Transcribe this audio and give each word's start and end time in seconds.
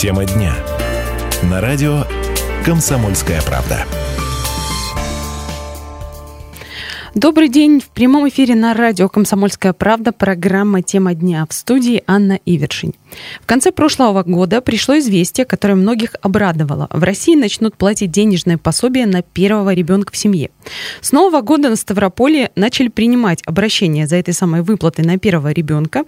Тема 0.00 0.24
дня. 0.24 0.54
На 1.42 1.60
радио 1.60 2.04
«Комсомольская 2.64 3.42
правда». 3.42 3.84
Добрый 7.14 7.50
день. 7.50 7.80
В 7.80 7.90
прямом 7.90 8.26
эфире 8.30 8.54
на 8.54 8.72
радио 8.72 9.10
«Комсомольская 9.10 9.74
правда» 9.74 10.12
программа 10.12 10.80
«Тема 10.80 11.12
дня» 11.12 11.44
в 11.46 11.52
студии 11.52 12.02
Анна 12.06 12.40
Ивершин. 12.46 12.94
В 13.42 13.46
конце 13.46 13.72
прошлого 13.72 14.22
года 14.22 14.62
пришло 14.62 14.98
известие, 14.98 15.44
которое 15.44 15.74
многих 15.74 16.14
обрадовало. 16.22 16.88
В 16.90 17.02
России 17.02 17.34
начнут 17.34 17.76
платить 17.76 18.10
денежное 18.10 18.56
пособие 18.56 19.04
на 19.04 19.20
первого 19.20 19.74
ребенка 19.74 20.14
в 20.14 20.16
семье. 20.16 20.48
С 21.02 21.12
Нового 21.12 21.42
года 21.42 21.68
на 21.68 21.76
Ставрополе 21.76 22.52
начали 22.56 22.88
принимать 22.88 23.42
обращения 23.44 24.06
за 24.06 24.16
этой 24.16 24.32
самой 24.32 24.62
выплатой 24.62 25.04
на 25.04 25.18
первого 25.18 25.52
ребенка. 25.52 26.04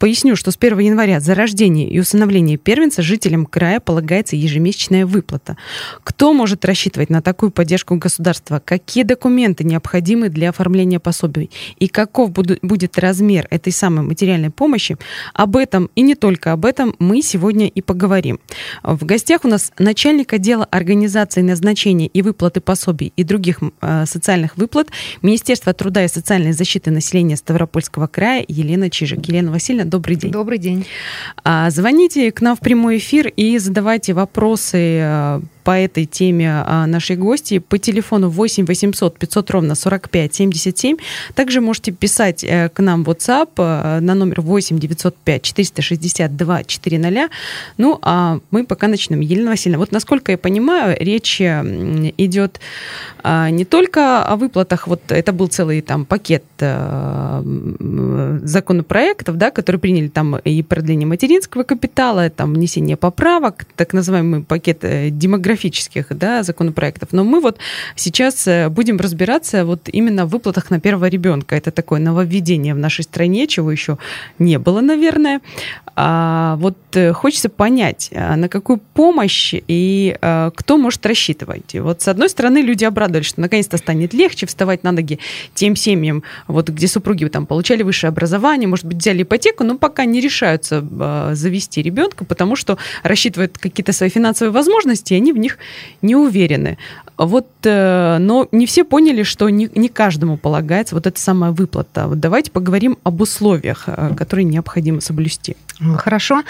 Поясню, 0.00 0.34
что 0.34 0.50
с 0.50 0.56
1 0.58 0.78
января 0.78 1.20
за 1.20 1.34
рождение 1.34 1.86
и 1.86 2.00
усыновление 2.00 2.56
первенца 2.56 3.02
жителям 3.02 3.44
края 3.44 3.80
полагается 3.80 4.34
ежемесячная 4.34 5.04
выплата. 5.04 5.58
Кто 6.04 6.32
может 6.32 6.64
рассчитывать 6.64 7.10
на 7.10 7.20
такую 7.20 7.50
поддержку 7.50 7.96
государства? 7.96 8.62
Какие 8.64 9.04
документы 9.04 9.62
необходимы 9.62 10.30
для 10.30 10.48
оформления 10.48 11.00
пособий? 11.00 11.50
И 11.78 11.86
каков 11.86 12.30
будет 12.30 12.98
размер 12.98 13.46
этой 13.50 13.74
самой 13.74 14.02
материальной 14.02 14.48
помощи? 14.48 14.96
Об 15.34 15.54
этом 15.54 15.90
и 15.94 16.00
не 16.00 16.14
только 16.14 16.52
об 16.52 16.64
этом 16.64 16.96
мы 16.98 17.20
сегодня 17.20 17.68
и 17.68 17.82
поговорим. 17.82 18.40
В 18.82 19.04
гостях 19.04 19.44
у 19.44 19.48
нас 19.48 19.70
начальник 19.78 20.32
отдела 20.32 20.64
организации 20.64 21.42
назначения 21.42 22.06
и 22.06 22.22
выплаты 22.22 22.62
пособий 22.62 23.12
и 23.16 23.22
других 23.22 23.58
э, 23.82 24.06
социальных 24.06 24.56
выплат 24.56 24.88
Министерства 25.20 25.74
труда 25.74 26.06
и 26.06 26.08
социальной 26.08 26.52
защиты 26.52 26.90
населения 26.90 27.36
Ставропольского 27.36 28.06
края 28.06 28.42
Елена 28.48 28.88
Чижик. 28.88 29.28
Елена 29.28 29.50
Васильевна, 29.50 29.89
добрый 29.90 30.16
день. 30.16 30.30
Добрый 30.30 30.58
день. 30.58 30.86
А, 31.44 31.70
звоните 31.70 32.32
к 32.32 32.40
нам 32.40 32.56
в 32.56 32.60
прямой 32.60 32.98
эфир 32.98 33.28
и 33.28 33.58
задавайте 33.58 34.14
вопросы 34.14 35.00
э, 35.02 35.40
по 35.64 35.78
этой 35.78 36.06
теме 36.06 36.50
а, 36.66 36.86
нашей 36.86 37.16
гости 37.16 37.58
по 37.58 37.78
телефону 37.78 38.28
8 38.28 38.66
800 38.66 39.18
500 39.18 39.50
ровно 39.50 39.74
45 39.74 40.34
77. 40.34 40.96
Также 41.34 41.60
можете 41.60 41.92
писать 41.92 42.44
э, 42.44 42.68
к 42.68 42.80
нам 42.80 43.04
в 43.04 43.10
WhatsApp 43.10 43.50
э, 43.58 44.00
на 44.00 44.14
номер 44.14 44.40
8 44.40 44.78
905 44.78 45.42
462 45.42 46.64
400. 46.64 47.28
Ну, 47.78 47.98
а 48.02 48.38
мы 48.50 48.64
пока 48.64 48.88
начнем. 48.88 49.20
Елена 49.20 49.50
Васильевна, 49.50 49.78
вот 49.78 49.92
насколько 49.92 50.32
я 50.32 50.38
понимаю, 50.38 50.96
речь 50.98 51.40
идет 51.40 52.60
а, 53.22 53.50
не 53.50 53.64
только 53.64 54.22
о 54.24 54.36
выплатах, 54.36 54.86
вот 54.86 55.02
это 55.08 55.32
был 55.32 55.48
целый 55.48 55.80
там 55.82 56.04
пакет 56.04 56.44
э, 56.58 57.42
законопроектов, 58.42 59.36
да, 59.36 59.50
которые 59.50 59.80
приняли 59.80 60.08
там 60.08 60.36
и 60.36 60.62
продление 60.62 61.06
материнского 61.06 61.62
капитала, 61.64 62.30
там 62.30 62.54
внесение 62.54 62.96
поправок, 62.96 63.66
так 63.76 63.92
называемый 63.92 64.42
пакет 64.42 64.78
демографии 64.80 65.49
демографических 65.50 66.06
да, 66.10 66.42
законопроектов. 66.42 67.08
Но 67.12 67.24
мы 67.24 67.40
вот 67.40 67.58
сейчас 67.96 68.46
э, 68.46 68.68
будем 68.68 68.98
разбираться 68.98 69.64
вот 69.64 69.88
именно 69.92 70.26
в 70.26 70.30
выплатах 70.30 70.70
на 70.70 70.80
первого 70.80 71.08
ребенка. 71.08 71.56
Это 71.56 71.70
такое 71.70 72.00
нововведение 72.00 72.74
в 72.74 72.78
нашей 72.78 73.02
стране, 73.02 73.46
чего 73.46 73.70
еще 73.72 73.98
не 74.38 74.58
было, 74.58 74.80
наверное. 74.80 75.40
А 75.96 76.56
вот 76.56 76.76
э, 76.94 77.12
хочется 77.12 77.48
понять, 77.48 78.10
а 78.14 78.36
на 78.36 78.48
какую 78.48 78.78
помощь 78.78 79.54
и 79.54 80.16
кто 80.54 80.76
может 80.78 81.04
рассчитывать. 81.06 81.74
Вот 81.74 82.02
с 82.02 82.08
одной 82.08 82.28
стороны 82.28 82.58
люди 82.58 82.84
обрадовались, 82.84 83.26
что 83.26 83.40
наконец-то 83.40 83.76
станет 83.76 84.14
легче 84.14 84.46
вставать 84.46 84.84
на 84.84 84.92
ноги 84.92 85.18
тем 85.54 85.76
семьям, 85.76 86.22
вот 86.46 86.68
где 86.68 86.86
супруги 86.86 87.26
там 87.26 87.46
получали 87.46 87.82
высшее 87.82 88.08
образование, 88.08 88.68
может 88.68 88.86
быть, 88.86 88.98
взяли 88.98 89.22
ипотеку, 89.22 89.64
но 89.64 89.78
пока 89.78 90.04
не 90.04 90.20
решаются 90.20 90.84
завести 91.34 91.82
ребенка, 91.82 92.24
потому 92.24 92.56
что 92.56 92.78
рассчитывают 93.02 93.58
какие-то 93.58 93.92
свои 93.92 94.10
финансовые 94.10 94.52
возможности, 94.52 95.14
и 95.14 95.16
они 95.16 95.32
в 95.32 95.38
них 95.40 95.58
не 96.02 96.14
уверены. 96.14 96.78
Вот, 97.20 97.48
э, 97.64 98.16
но 98.18 98.48
не 98.50 98.64
все 98.64 98.82
поняли, 98.82 99.24
что 99.24 99.50
не, 99.50 99.68
не 99.74 99.90
каждому 99.90 100.38
полагается 100.38 100.94
вот 100.94 101.06
эта 101.06 101.20
самая 101.20 101.50
выплата. 101.50 102.06
Вот 102.06 102.18
давайте 102.18 102.50
поговорим 102.50 102.96
об 103.02 103.20
условиях, 103.20 103.84
э, 103.88 104.14
которые 104.16 104.46
необходимо 104.46 105.02
соблюсти. 105.02 105.54
Хорошо. 105.98 106.42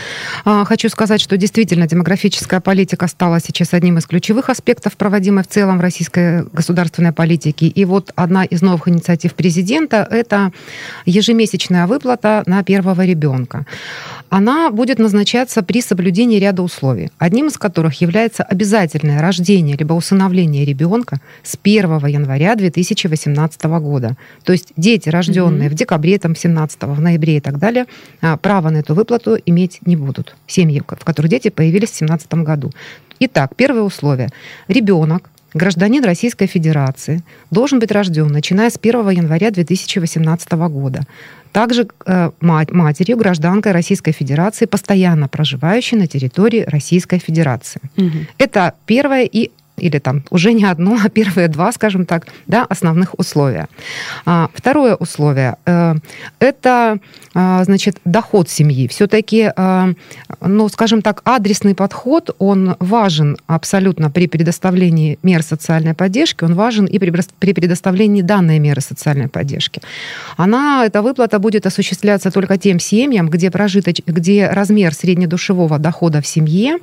А, 0.44 0.64
хочу 0.64 0.88
сказать, 0.88 1.20
что 1.20 1.36
действительно 1.36 1.88
демографическая 1.88 2.60
политика 2.60 3.08
стала 3.08 3.40
сейчас 3.40 3.74
одним 3.74 3.98
из 3.98 4.06
ключевых 4.06 4.48
аспектов, 4.48 4.96
проводимой 4.96 5.42
в 5.42 5.48
целом 5.48 5.80
российской 5.80 6.44
государственной 6.52 7.12
политики. 7.12 7.64
И 7.64 7.84
вот 7.84 8.12
одна 8.14 8.44
из 8.44 8.62
новых 8.62 8.86
инициатив 8.86 9.34
президента– 9.34 10.06
это 10.10 10.52
ежемесячная 11.04 11.88
выплата 11.88 12.44
на 12.46 12.62
первого 12.62 13.04
ребенка 13.04 13.66
она 14.30 14.70
будет 14.70 14.98
назначаться 14.98 15.62
при 15.62 15.82
соблюдении 15.82 16.38
ряда 16.38 16.62
условий, 16.62 17.10
одним 17.18 17.48
из 17.48 17.58
которых 17.58 18.00
является 18.00 18.44
обязательное 18.44 19.20
рождение 19.20 19.76
либо 19.76 19.92
усыновление 19.92 20.59
ребенка 20.64 21.20
с 21.42 21.58
1 21.62 22.06
января 22.06 22.54
2018 22.56 23.62
года. 23.64 24.16
То 24.44 24.52
есть 24.52 24.72
дети, 24.76 25.08
рожденные 25.08 25.68
mm-hmm. 25.68 25.72
в 25.72 25.74
декабре, 25.74 26.18
там, 26.18 26.34
17, 26.34 26.82
в 26.82 27.00
ноябре 27.00 27.36
и 27.36 27.40
так 27.40 27.58
далее, 27.58 27.86
а, 28.20 28.36
право 28.36 28.70
на 28.70 28.78
эту 28.78 28.94
выплату 28.94 29.36
иметь 29.46 29.80
не 29.86 29.96
будут. 29.96 30.36
Семьи, 30.46 30.82
в 30.86 31.04
которых 31.04 31.30
дети 31.30 31.48
появились 31.48 31.90
в 31.90 31.98
2017 31.98 32.34
году. 32.34 32.70
Итак, 33.20 33.52
первое 33.56 33.82
условие. 33.82 34.30
Ребенок 34.68 35.30
гражданин 35.52 36.04
Российской 36.04 36.46
Федерации 36.46 37.22
должен 37.50 37.78
быть 37.78 37.90
рожден, 37.92 38.28
начиная 38.28 38.70
с 38.70 38.78
1 38.80 39.10
января 39.10 39.50
2018 39.50 40.52
года 40.52 41.02
также 41.52 41.88
э, 42.06 42.30
мать, 42.40 42.70
матерью 42.70 43.16
гражданкой 43.16 43.72
Российской 43.72 44.12
Федерации, 44.12 44.66
постоянно 44.66 45.28
проживающей 45.28 45.96
на 45.96 46.06
территории 46.06 46.64
Российской 46.66 47.18
Федерации. 47.18 47.80
Угу. 47.96 48.18
Это 48.38 48.74
первое 48.86 49.24
и 49.24 49.50
или 49.80 49.98
там 49.98 50.22
уже 50.30 50.52
не 50.52 50.64
одно, 50.64 50.98
а 51.04 51.08
первые 51.08 51.48
два, 51.48 51.72
скажем 51.72 52.06
так, 52.06 52.26
да, 52.46 52.66
основных 52.68 53.18
условия. 53.18 53.68
А, 54.26 54.48
второе 54.54 54.94
условие 54.94 55.56
э,– 55.66 55.94
это, 56.38 56.98
а, 57.34 57.64
значит, 57.64 57.96
доход 58.04 58.48
семьи. 58.48 58.86
Все-таки, 58.88 59.50
а, 59.56 59.92
ну, 60.40 60.68
скажем 60.68 61.02
так, 61.02 61.22
адресный 61.24 61.74
подход, 61.74 62.34
он 62.38 62.76
важен 62.78 63.36
абсолютно 63.46 64.10
при 64.10 64.26
предоставлении 64.26 65.18
мер 65.22 65.42
социальной 65.42 65.94
поддержки, 65.94 66.44
он 66.44 66.54
важен 66.54 66.86
и 66.86 66.98
при, 66.98 67.52
предоставлении 67.52 68.22
данной 68.22 68.58
меры 68.58 68.80
социальной 68.80 69.28
поддержки. 69.28 69.80
Она, 70.36 70.84
эта 70.86 71.02
выплата 71.02 71.38
будет 71.38 71.66
осуществляться 71.66 72.30
только 72.30 72.58
тем 72.58 72.78
семьям, 72.80 73.28
где, 73.28 73.50
прожиточ, 73.50 74.00
где 74.06 74.48
размер 74.48 74.94
среднедушевого 74.94 75.78
дохода 75.78 76.20
в 76.20 76.26
семье 76.26 76.78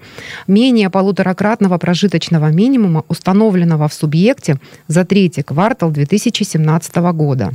менее 0.48 0.90
полуторакратного 0.90 1.78
прожиточного 1.78 2.52
минимума 2.52 2.87
минимума, 2.88 3.04
установленного 3.08 3.88
в 3.88 3.94
субъекте 3.94 4.58
за 4.88 5.06
третий 5.06 5.44
квартал 5.44 5.92
2017 5.92 6.96
года. 7.14 7.52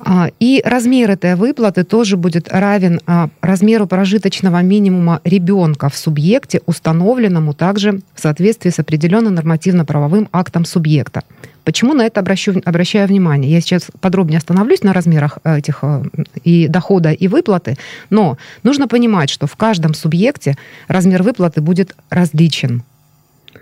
А, 0.00 0.28
и 0.40 0.60
размер 0.64 1.10
этой 1.10 1.34
выплаты 1.34 1.84
тоже 1.84 2.16
будет 2.16 2.48
равен 2.48 3.00
а, 3.06 3.28
размеру 3.40 3.86
прожиточного 3.86 4.62
минимума 4.62 5.20
ребенка 5.24 5.88
в 5.88 5.96
субъекте, 5.96 6.60
установленному 6.66 7.54
также 7.54 8.00
в 8.14 8.20
соответствии 8.20 8.70
с 8.70 8.78
определенным 8.78 9.34
нормативно-правовым 9.34 10.28
актом 10.32 10.64
субъекта. 10.64 11.22
Почему 11.64 11.94
на 11.94 12.02
это 12.02 12.20
обращу, 12.20 12.60
обращаю 12.64 13.08
внимание? 13.08 13.50
Я 13.50 13.60
сейчас 13.60 13.86
подробнее 14.00 14.38
остановлюсь 14.38 14.82
на 14.82 14.92
размерах 14.92 15.38
э, 15.44 15.58
этих 15.58 15.78
э, 15.82 16.02
и 16.42 16.68
дохода, 16.68 17.12
и 17.12 17.28
выплаты, 17.28 17.76
но 18.10 18.36
нужно 18.62 18.88
понимать, 18.88 19.30
что 19.30 19.46
в 19.46 19.56
каждом 19.56 19.94
субъекте 19.94 20.56
размер 20.88 21.22
выплаты 21.22 21.62
будет 21.62 21.94
различен. 22.10 22.82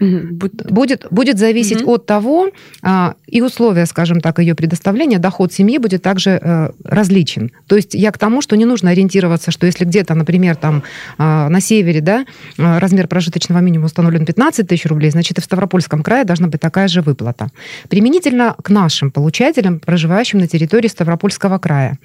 Будет, 0.00 1.06
будет 1.10 1.38
зависеть 1.38 1.82
угу. 1.82 1.92
от 1.92 2.06
того, 2.06 2.50
а, 2.82 3.14
и 3.26 3.40
условия, 3.40 3.86
скажем 3.86 4.20
так, 4.20 4.38
ее 4.38 4.54
предоставления, 4.54 5.18
доход 5.18 5.52
семьи 5.52 5.78
будет 5.78 6.02
также 6.02 6.30
э, 6.30 6.70
различен. 6.84 7.50
То 7.66 7.76
есть 7.76 7.94
я 7.94 8.10
к 8.12 8.18
тому, 8.18 8.42
что 8.42 8.56
не 8.56 8.64
нужно 8.64 8.90
ориентироваться, 8.90 9.50
что 9.50 9.66
если 9.66 9.84
где-то, 9.84 10.14
например, 10.14 10.56
там 10.56 10.82
а, 11.18 11.48
на 11.48 11.60
севере, 11.60 12.00
да, 12.00 12.26
а, 12.58 12.78
размер 12.80 13.08
прожиточного 13.08 13.60
минимума 13.60 13.86
установлен 13.86 14.24
15 14.24 14.66
тысяч 14.66 14.86
рублей, 14.86 15.10
значит, 15.10 15.38
и 15.38 15.40
в 15.40 15.44
Ставропольском 15.44 16.02
крае 16.02 16.24
должна 16.24 16.48
быть 16.48 16.60
такая 16.60 16.88
же 16.88 17.00
выплата. 17.00 17.48
Применительно 17.88 18.54
к 18.62 18.70
нашим 18.70 19.10
получателям, 19.10 19.80
проживающим 19.80 20.38
на 20.38 20.46
территории 20.46 20.88
Ставропольского 20.88 21.58
края. 21.58 21.98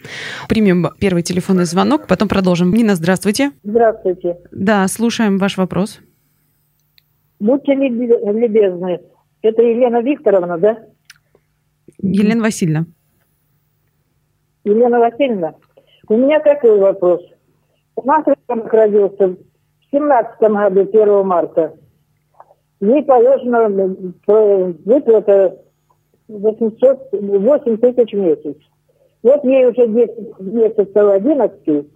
Примем 0.48 0.88
первый 1.00 1.24
телефонный 1.24 1.66
звонок, 1.66 2.07
потом 2.07 2.28
продолжим. 2.28 2.74
Нина, 2.74 2.95
здравствуйте. 2.95 3.51
Здравствуйте. 3.63 4.38
Да, 4.51 4.88
слушаем 4.88 5.38
ваш 5.38 5.57
вопрос. 5.57 6.00
Будьте 7.39 7.74
любезны. 7.74 9.00
Это 9.42 9.62
Елена 9.62 10.01
Викторовна, 10.01 10.57
да? 10.57 10.78
Елена 12.00 12.42
Васильевна. 12.42 12.86
Елена 14.63 15.00
Васильевна, 15.00 15.56
у 16.10 16.18
меня 16.18 16.39
такой 16.39 16.78
вопрос. 16.80 17.22
У 17.95 18.06
нас 18.06 18.25
ребенок 18.25 18.74
родился 18.74 19.28
в 19.30 19.38
17 19.92 20.39
году, 20.39 20.81
1 20.81 21.25
марта. 21.25 21.74
Ей 22.80 23.04
положено 23.04 23.69
выплата 24.86 25.57
800, 26.28 27.10
8 27.12 27.78
тысяч 27.78 28.12
в 28.12 28.18
месяц. 28.18 28.57
Вот 29.24 29.44
ей 29.44 29.66
уже 29.68 29.88
10 29.88 30.40
месяцев 30.40 30.95
11, 30.95 31.88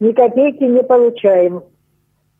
ни 0.00 0.12
копейки 0.12 0.64
не 0.64 0.82
получаем. 0.82 1.62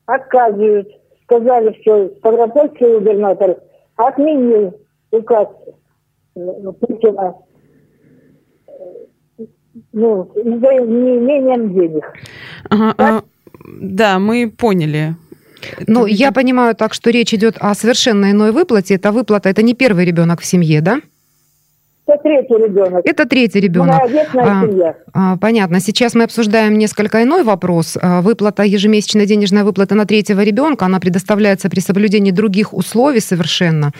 отказывают. 0.06 0.88
Сказали, 1.26 1.76
что 1.82 2.08
Ставропольский 2.18 2.98
губернатор 2.98 3.58
отменил 3.96 4.78
указ 5.10 5.48
э, 6.36 6.40
Путина 6.80 7.34
ну, 9.92 10.30
за 10.34 10.74
неимением 10.74 11.74
денег. 11.74 12.04
Ага, 12.70 12.94
а, 12.98 13.22
да, 13.64 14.18
мы 14.18 14.50
поняли. 14.50 15.16
Ну, 15.86 16.06
я 16.06 16.32
понимаю 16.32 16.74
так, 16.74 16.94
что 16.94 17.10
речь 17.10 17.34
идет 17.34 17.56
о 17.58 17.74
совершенно 17.74 18.30
иной 18.30 18.52
выплате. 18.52 18.94
Это 18.94 19.12
выплата, 19.12 19.48
это 19.48 19.62
не 19.62 19.74
первый 19.74 20.04
ребенок 20.04 20.40
в 20.40 20.44
семье, 20.44 20.80
да? 20.80 21.00
Это 22.08 22.22
третий 22.22 22.54
ребенок. 22.54 23.04
Это 23.04 23.26
третий 23.26 23.60
ребенок. 23.60 24.00
А, 25.12 25.32
а, 25.32 25.36
понятно. 25.38 25.80
Сейчас 25.80 26.14
мы 26.14 26.22
обсуждаем 26.22 26.78
несколько 26.78 27.24
иной 27.24 27.42
вопрос. 27.42 27.98
А, 28.00 28.20
выплата, 28.20 28.62
ежемесячная 28.62 29.26
денежная 29.26 29.64
выплата 29.64 29.96
на 29.96 30.04
третьего 30.04 30.44
ребенка, 30.44 30.84
она 30.84 31.00
предоставляется 31.00 31.68
при 31.68 31.80
соблюдении 31.80 32.30
других 32.30 32.72
условий 32.72 33.18
совершенно. 33.18 33.90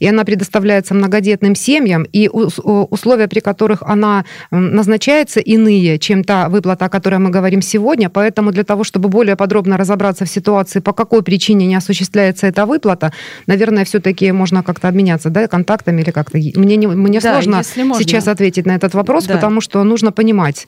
И 0.00 0.08
она 0.08 0.24
предоставляется 0.24 0.94
многодетным 0.94 1.54
семьям. 1.54 2.04
И 2.12 2.28
условия, 2.28 3.28
при 3.28 3.38
которых 3.38 3.82
она 3.82 4.24
назначается, 4.50 5.38
иные, 5.38 6.00
чем 6.00 6.24
та 6.24 6.48
выплата, 6.48 6.86
о 6.86 6.88
которой 6.88 7.20
мы 7.20 7.30
говорим 7.30 7.62
сегодня. 7.62 8.10
Поэтому 8.10 8.50
для 8.50 8.64
того, 8.64 8.82
чтобы 8.82 9.08
более 9.08 9.36
подробно 9.36 9.76
разобраться 9.76 10.24
в 10.24 10.28
ситуации, 10.28 10.80
по 10.80 10.92
какой 10.92 11.22
причине 11.22 11.66
не 11.66 11.76
осуществляется 11.76 12.48
эта 12.48 12.66
выплата, 12.66 13.12
наверное, 13.46 13.84
все-таки 13.84 14.32
можно 14.32 14.64
как-то 14.64 14.88
обменяться 14.88 15.30
да, 15.30 15.46
контактами 15.46 16.02
или 16.02 16.10
как-то. 16.10 16.38
Мне, 16.38 16.76
не, 16.76 16.88
мне 16.88 17.20
да, 17.20 17.34
сложно 17.34 17.51
можно, 17.56 17.94
сейчас 18.02 18.28
ответить 18.28 18.66
на 18.66 18.74
этот 18.74 18.94
вопрос, 18.94 19.26
да. 19.26 19.34
потому 19.34 19.60
что 19.60 19.82
нужно 19.84 20.12
понимать, 20.12 20.66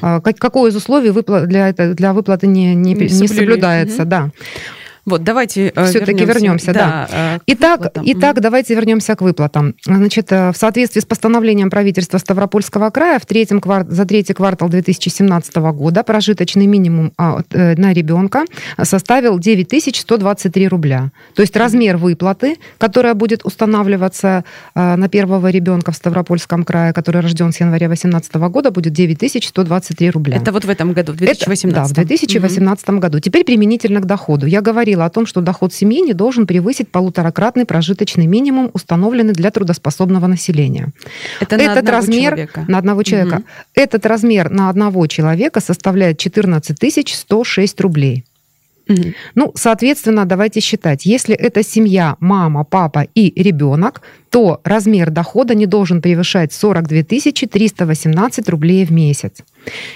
а, 0.00 0.20
какое 0.20 0.70
из 0.70 0.76
условий 0.76 1.10
для, 1.46 1.72
для 1.72 2.12
выплаты 2.12 2.46
не, 2.46 2.74
не, 2.74 2.94
не, 2.94 3.06
не 3.06 3.28
соблюдается. 3.28 4.02
Угу. 4.02 4.08
Да. 4.08 4.30
Вот, 5.06 5.22
давайте 5.22 5.68
э, 5.68 5.86
Все-таки 5.86 6.24
вернемся, 6.24 6.72
да. 6.72 7.08
да. 7.10 7.36
Э, 7.36 7.38
итак, 7.46 7.92
итак, 8.02 8.40
давайте 8.40 8.74
вернемся 8.74 9.14
к 9.14 9.22
выплатам. 9.22 9.76
Значит, 9.84 10.32
э, 10.32 10.50
в 10.50 10.56
соответствии 10.56 11.00
с 11.00 11.04
постановлением 11.04 11.70
правительства 11.70 12.18
Ставропольского 12.18 12.90
края 12.90 13.20
в 13.20 13.26
третьем 13.26 13.60
кварт... 13.60 13.88
за 13.88 14.04
третий 14.04 14.34
квартал 14.34 14.68
2017 14.68 15.54
года 15.56 16.02
прожиточный 16.02 16.66
минимум 16.66 17.12
а, 17.16 17.42
на 17.52 17.92
ребенка 17.92 18.44
составил 18.82 19.38
9123 19.38 20.68
рубля. 20.68 21.12
То 21.34 21.42
есть 21.42 21.56
размер 21.56 21.98
выплаты, 21.98 22.56
которая 22.78 23.14
будет 23.14 23.44
устанавливаться 23.44 24.44
на 24.74 25.08
первого 25.08 25.48
ребенка 25.50 25.92
в 25.92 25.96
Ставропольском 25.96 26.64
крае, 26.64 26.92
который 26.92 27.20
рожден 27.22 27.52
с 27.52 27.60
января 27.60 27.86
2018 27.86 28.34
года, 28.34 28.70
будет 28.72 28.92
9123 28.92 30.10
рубля. 30.10 30.36
Это 30.38 30.50
вот 30.50 30.64
в 30.64 30.70
этом 30.70 30.92
году, 30.92 31.12
в 31.12 31.16
2018? 31.16 31.92
Это, 31.92 31.96
да, 31.96 32.02
в 32.02 32.06
2018 32.06 32.88
угу. 32.88 32.98
году. 32.98 33.20
Теперь 33.20 33.44
применительно 33.44 34.00
к 34.00 34.06
доходу. 34.06 34.46
Я 34.46 34.60
говорила 34.60 34.95
говорила 34.96 35.06
о 35.06 35.10
том, 35.10 35.26
что 35.26 35.40
доход 35.40 35.72
семьи 35.72 36.00
не 36.00 36.14
должен 36.14 36.46
превысить 36.46 36.88
полуторакратный 36.88 37.64
прожиточный 37.64 38.26
минимум, 38.26 38.70
установленный 38.74 39.32
для 39.32 39.50
трудоспособного 39.50 40.26
населения. 40.26 40.92
Это 41.40 41.56
на 41.56 41.62
Этот 41.62 41.88
размер 41.90 42.32
человека. 42.32 42.64
на 42.68 42.78
одного 42.78 43.02
человека. 43.02 43.34
Угу. 43.34 43.44
Этот 43.74 44.06
размер 44.06 44.50
на 44.50 44.70
одного 44.70 45.06
человека 45.06 45.60
составляет 45.60 46.18
14 46.18 46.76
106 47.14 47.80
рублей. 47.80 48.24
Угу. 48.88 49.02
Ну, 49.34 49.52
соответственно, 49.54 50.24
давайте 50.24 50.60
считать, 50.60 51.06
если 51.06 51.34
это 51.34 51.62
семья, 51.62 52.16
мама, 52.20 52.64
папа 52.64 53.06
и 53.16 53.42
ребенок, 53.42 54.00
то 54.30 54.60
размер 54.64 55.10
дохода 55.10 55.54
не 55.54 55.66
должен 55.66 56.00
превышать 56.00 56.52
42 56.52 57.02
318 57.02 58.48
рублей 58.48 58.86
в 58.86 58.92
месяц. 58.92 59.42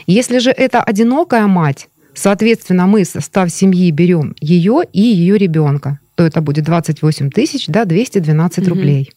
Если 0.08 0.40
же 0.40 0.50
это 0.50 0.82
одинокая 0.82 1.46
мать, 1.46 1.88
Соответственно, 2.14 2.86
мы 2.86 3.04
состав 3.04 3.50
семьи 3.50 3.90
берем 3.90 4.34
ее 4.40 4.82
и 4.92 5.00
ее 5.00 5.38
ребенка, 5.38 6.00
то 6.14 6.24
это 6.24 6.40
будет 6.40 6.64
28 6.64 7.30
тысяч, 7.30 7.66
да, 7.66 7.84
212 7.84 8.58
угу. 8.58 8.68
рублей. 8.70 9.12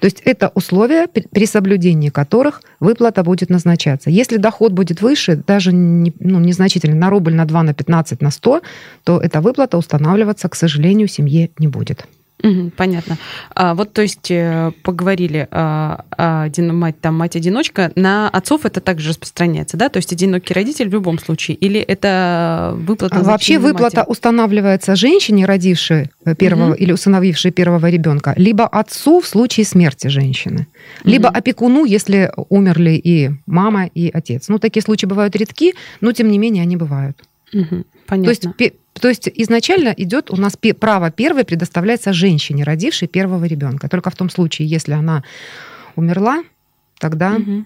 То 0.00 0.06
есть 0.06 0.22
это 0.24 0.50
условия, 0.54 1.08
при 1.08 1.46
соблюдении 1.46 2.08
которых 2.08 2.62
выплата 2.80 3.22
будет 3.22 3.50
назначаться. 3.50 4.10
Если 4.10 4.36
доход 4.36 4.72
будет 4.72 5.02
выше, 5.02 5.36
даже 5.36 5.72
не, 5.72 6.14
ну, 6.20 6.38
незначительно, 6.38 6.96
на 6.96 7.10
рубль, 7.10 7.34
на 7.34 7.44
2, 7.44 7.62
на 7.64 7.74
15, 7.74 8.22
на 8.22 8.30
100, 8.30 8.62
то 9.04 9.20
эта 9.20 9.40
выплата 9.40 9.76
устанавливаться, 9.76 10.48
к 10.48 10.54
сожалению, 10.54 11.08
семье 11.08 11.50
не 11.58 11.68
будет. 11.68 12.06
Угу, 12.42 12.70
понятно. 12.76 13.18
А, 13.54 13.74
вот, 13.74 13.92
то 13.92 14.02
есть, 14.02 14.30
э, 14.30 14.70
поговорили, 14.84 15.48
а, 15.50 16.04
один, 16.44 16.76
мать, 16.76 17.00
там, 17.00 17.16
мать-одиночка, 17.16 17.90
на 17.96 18.28
отцов 18.28 18.64
это 18.64 18.80
также 18.80 19.08
распространяется, 19.08 19.76
да? 19.76 19.88
То 19.88 19.96
есть, 19.96 20.12
одинокий 20.12 20.54
родитель 20.54 20.88
в 20.88 20.92
любом 20.92 21.18
случае? 21.18 21.56
Или 21.56 21.80
это 21.80 22.74
выплата? 22.76 23.16
А 23.16 23.22
вообще 23.22 23.58
выплата 23.58 23.98
матери? 23.98 24.12
устанавливается 24.12 24.94
женщине, 24.94 25.46
родившей 25.46 26.10
первого 26.38 26.70
угу. 26.70 26.74
или 26.74 26.92
усыновившей 26.92 27.50
первого 27.50 27.90
ребенка, 27.90 28.34
либо 28.36 28.66
отцу 28.66 29.20
в 29.20 29.26
случае 29.26 29.66
смерти 29.66 30.06
женщины, 30.06 30.68
угу. 31.00 31.10
либо 31.10 31.28
опекуну, 31.28 31.84
если 31.86 32.30
умерли 32.50 32.92
и 32.92 33.30
мама, 33.46 33.86
и 33.86 34.10
отец. 34.12 34.48
Ну, 34.48 34.60
такие 34.60 34.82
случаи 34.82 35.06
бывают 35.06 35.34
редки, 35.34 35.74
но, 36.00 36.12
тем 36.12 36.30
не 36.30 36.38
менее, 36.38 36.62
они 36.62 36.76
бывают. 36.76 37.18
Угу. 37.52 37.84
Понятно. 38.06 38.52
То 38.54 38.64
есть, 38.64 38.74
то 38.92 39.08
есть 39.08 39.28
изначально 39.34 39.94
идет 39.96 40.30
у 40.30 40.36
нас 40.36 40.56
право 40.78 41.10
первое 41.10 41.44
предоставляется 41.44 42.12
женщине, 42.12 42.64
родившей 42.64 43.08
первого 43.08 43.44
ребенка. 43.44 43.88
Только 43.88 44.10
в 44.10 44.16
том 44.16 44.30
случае, 44.30 44.68
если 44.68 44.92
она 44.92 45.24
умерла, 45.96 46.42
тогда 46.98 47.36
угу. 47.36 47.64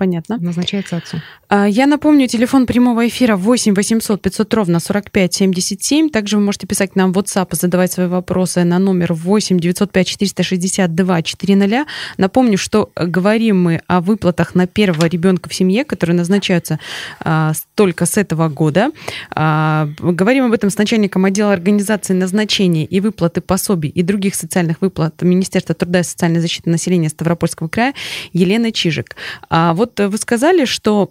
Понятно. 0.00 0.38
Назначается 0.40 0.96
отцу. 0.96 1.18
А, 1.50 1.68
я 1.68 1.86
напомню, 1.86 2.26
телефон 2.26 2.64
прямого 2.64 3.06
эфира 3.06 3.36
8 3.36 3.74
800 3.74 4.22
500 4.22 4.54
ровно 4.54 4.80
45 4.80 5.34
77. 5.34 6.08
Также 6.08 6.38
вы 6.38 6.42
можете 6.42 6.66
писать 6.66 6.96
нам 6.96 7.12
в 7.12 7.18
WhatsApp 7.18 7.48
и 7.52 7.56
задавать 7.56 7.92
свои 7.92 8.06
вопросы 8.06 8.64
на 8.64 8.78
номер 8.78 9.12
8 9.12 9.60
905 9.60 10.06
462 10.06 11.22
400. 11.22 11.84
Напомню, 12.16 12.56
что 12.56 12.90
говорим 12.96 13.62
мы 13.62 13.82
о 13.88 14.00
выплатах 14.00 14.54
на 14.54 14.66
первого 14.66 15.04
ребенка 15.04 15.50
в 15.50 15.54
семье, 15.54 15.84
которые 15.84 16.16
назначаются 16.16 16.80
а, 17.18 17.52
только 17.74 18.06
с 18.06 18.16
этого 18.16 18.48
года. 18.48 18.92
А, 19.32 19.86
говорим 19.98 20.46
об 20.46 20.52
этом 20.52 20.70
с 20.70 20.78
начальником 20.78 21.26
отдела 21.26 21.52
организации 21.52 22.14
назначения 22.14 22.86
и 22.86 23.00
выплаты 23.00 23.42
пособий 23.42 23.90
и 23.90 24.02
других 24.02 24.34
социальных 24.34 24.80
выплат 24.80 25.20
Министерства 25.20 25.74
труда 25.74 26.00
и 26.00 26.04
социальной 26.04 26.40
защиты 26.40 26.70
населения 26.70 27.10
Ставропольского 27.10 27.68
края 27.68 27.92
Еленой 28.32 28.72
Чижик. 28.72 29.14
А 29.50 29.74
вот 29.74 29.89
вот 29.98 30.10
вы 30.12 30.18
сказали, 30.18 30.64
что 30.64 31.10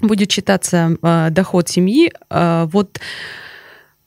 будет 0.00 0.32
считаться 0.32 0.96
э, 1.02 1.30
доход 1.30 1.68
семьи. 1.68 2.12
Э, 2.30 2.66
вот 2.70 3.00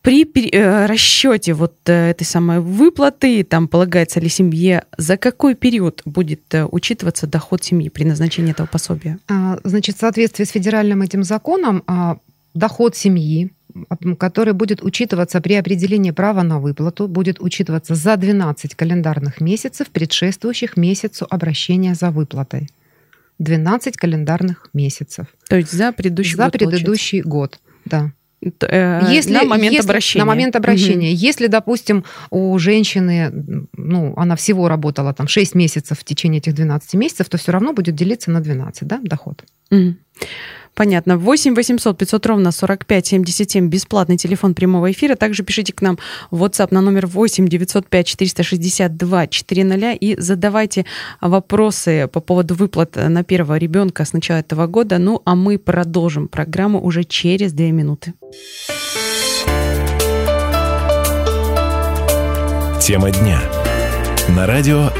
при 0.01 0.23
э, 0.51 0.85
расчете 0.85 1.53
вот 1.53 1.75
этой 1.85 2.23
самой 2.23 2.59
выплаты, 2.59 3.43
там 3.43 3.67
полагается 3.67 4.19
ли 4.19 4.29
семье, 4.29 4.83
за 4.97 5.17
какой 5.17 5.55
период 5.55 6.01
будет 6.05 6.55
учитываться 6.71 7.27
доход 7.27 7.63
семьи 7.63 7.89
при 7.89 8.05
назначении 8.05 8.51
этого 8.51 8.67
пособия? 8.67 9.17
А, 9.27 9.59
значит, 9.63 9.97
в 9.97 9.99
соответствии 9.99 10.45
с 10.45 10.51
федеральным 10.51 11.01
этим 11.01 11.23
законом, 11.23 11.83
а, 11.87 12.17
доход 12.53 12.95
семьи, 12.95 13.51
который 14.17 14.53
будет 14.53 14.83
учитываться 14.83 15.41
при 15.41 15.53
определении 15.55 16.11
права 16.11 16.43
на 16.43 16.59
выплату, 16.59 17.07
будет 17.07 17.39
учитываться 17.39 17.95
за 17.95 18.15
12 18.15 18.75
календарных 18.75 19.41
месяцев, 19.41 19.87
предшествующих 19.87 20.77
месяцу 20.77 21.27
обращения 21.29 21.95
за 21.95 22.11
выплатой. 22.11 22.69
12 23.39 23.97
календарных 23.97 24.69
месяцев. 24.73 25.27
То 25.49 25.57
есть 25.57 25.71
за 25.71 25.91
предыдущий 25.91 26.35
за 26.35 26.43
год. 26.45 26.53
За 26.53 26.57
предыдущий 26.57 27.21
получается. 27.23 27.29
год, 27.29 27.59
да. 27.85 28.11
Э, 28.41 29.01
если, 29.09 29.33
на 29.33 29.43
момент 29.43 29.73
если, 29.73 29.87
обращения. 29.87 30.23
На 30.23 30.27
момент 30.27 30.55
обращения. 30.55 31.09
Угу. 31.11 31.17
Если, 31.17 31.47
допустим, 31.47 32.03
у 32.29 32.57
женщины, 32.59 33.31
ну, 33.73 34.13
она 34.15 34.35
всего 34.35 34.67
работала 34.67 35.13
там 35.13 35.27
6 35.27 35.55
месяцев 35.55 35.99
в 35.99 36.03
течение 36.03 36.39
этих 36.39 36.53
12 36.53 36.93
месяцев, 36.95 37.29
то 37.29 37.37
все 37.37 37.51
равно 37.51 37.73
будет 37.73 37.95
делиться 37.95 38.31
на 38.31 38.41
12, 38.41 38.87
да, 38.87 38.99
доход. 39.01 39.43
Угу. 39.71 39.95
Понятно. 40.77 41.17
8 41.17 41.55
800 41.55 41.97
500 41.97 42.25
ровно 42.27 42.51
45 42.51 43.07
77, 43.07 43.67
бесплатный 43.67 44.15
телефон 44.15 44.53
прямого 44.53 44.91
эфира. 44.91 45.15
Также 45.15 45.43
пишите 45.43 45.73
к 45.73 45.81
нам 45.81 45.97
в 46.29 46.43
WhatsApp 46.43 46.67
на 46.69 46.81
номер 46.81 47.07
8 47.07 47.47
905 47.47 48.07
462 48.07 49.27
400 49.27 49.91
и 49.93 50.21
задавайте 50.21 50.85
вопросы 51.19 52.07
по 52.13 52.19
поводу 52.19 52.53
выплат 52.53 52.95
на 52.95 53.23
первого 53.23 53.57
ребенка 53.57 54.05
с 54.05 54.13
начала 54.13 54.37
этого 54.37 54.67
года. 54.67 54.99
Ну, 54.99 55.23
а 55.25 55.33
мы 55.33 55.57
продолжим 55.57 56.27
программу 56.27 56.79
уже 56.79 57.03
через 57.03 57.53
две 57.53 57.71
минуты. 57.71 58.13
Тема 62.79 63.09
дня. 63.09 63.41
На 64.29 64.45
радио 64.45 64.91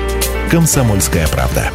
«Комсомольская 0.49 1.27
правда». 1.27 1.71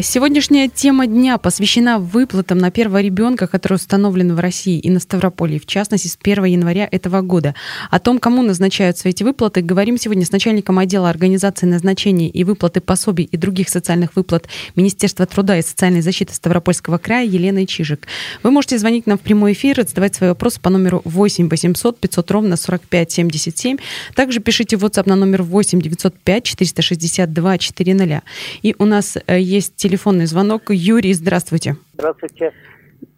Сегодняшняя 0.00 0.70
тема 0.70 1.06
дня 1.06 1.36
посвящена 1.36 1.98
выплатам 1.98 2.56
на 2.56 2.70
первого 2.70 3.02
ребенка, 3.02 3.46
которые 3.46 3.76
установлены 3.76 4.34
в 4.34 4.40
России 4.40 4.78
и 4.78 4.88
на 4.88 4.98
Ставрополье, 4.98 5.60
в 5.60 5.66
частности, 5.66 6.08
с 6.08 6.16
1 6.18 6.42
января 6.44 6.88
этого 6.90 7.20
года. 7.20 7.54
О 7.90 7.98
том, 7.98 8.18
кому 8.18 8.40
назначаются 8.40 9.10
эти 9.10 9.22
выплаты, 9.24 9.60
говорим 9.60 9.98
сегодня 9.98 10.24
с 10.24 10.32
начальником 10.32 10.78
отдела 10.78 11.10
организации 11.10 11.66
назначения 11.66 12.30
и 12.30 12.44
выплаты 12.44 12.80
пособий 12.80 13.24
и 13.24 13.36
других 13.36 13.68
социальных 13.68 14.16
выплат 14.16 14.46
Министерства 14.74 15.26
труда 15.26 15.58
и 15.58 15.62
социальной 15.62 16.00
защиты 16.00 16.32
Ставропольского 16.32 16.96
края 16.96 17.26
Еленой 17.26 17.66
Чижик. 17.66 18.06
Вы 18.42 18.52
можете 18.52 18.78
звонить 18.78 19.06
нам 19.06 19.18
в 19.18 19.20
прямой 19.20 19.52
эфир 19.52 19.78
и 19.80 19.86
задавать 19.86 20.14
свои 20.14 20.30
вопросы 20.30 20.62
по 20.62 20.70
номеру 20.70 21.02
8 21.04 21.50
800 21.50 22.00
500 22.00 22.30
ровно 22.30 22.56
45 22.56 23.12
77. 23.12 23.76
Также 24.14 24.40
пишите 24.40 24.78
в 24.78 24.84
WhatsApp 24.86 25.10
на 25.10 25.16
номер 25.16 25.42
8 25.42 25.78
905 25.78 26.44
462 26.44 27.58
400. 27.58 28.22
И 28.62 28.74
у 28.78 28.86
нас 28.86 29.18
э, 29.26 29.40
есть 29.74 29.76
телефонный 29.76 30.26
звонок. 30.26 30.70
Юрий, 30.70 31.12
здравствуйте. 31.12 31.76
Здравствуйте. 31.94 32.52